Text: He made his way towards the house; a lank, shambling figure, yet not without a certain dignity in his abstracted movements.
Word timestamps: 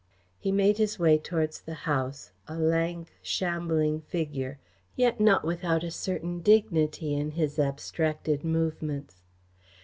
He 0.39 0.51
made 0.51 0.79
his 0.79 0.97
way 0.97 1.19
towards 1.19 1.61
the 1.61 1.75
house; 1.85 2.31
a 2.47 2.57
lank, 2.57 3.11
shambling 3.21 4.01
figure, 4.01 4.57
yet 4.95 5.19
not 5.19 5.43
without 5.45 5.83
a 5.83 5.91
certain 5.91 6.39
dignity 6.39 7.13
in 7.13 7.29
his 7.33 7.59
abstracted 7.59 8.43
movements. 8.43 9.17